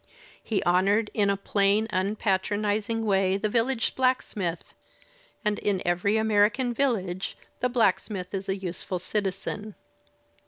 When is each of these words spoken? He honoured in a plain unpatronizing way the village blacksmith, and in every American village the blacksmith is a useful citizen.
He 0.43 0.63
honoured 0.63 1.11
in 1.13 1.29
a 1.29 1.37
plain 1.37 1.85
unpatronizing 1.93 3.03
way 3.05 3.37
the 3.37 3.49
village 3.49 3.93
blacksmith, 3.93 4.73
and 5.45 5.59
in 5.59 5.79
every 5.85 6.17
American 6.17 6.73
village 6.73 7.37
the 7.59 7.69
blacksmith 7.69 8.33
is 8.33 8.49
a 8.49 8.57
useful 8.57 8.97
citizen. 8.97 9.75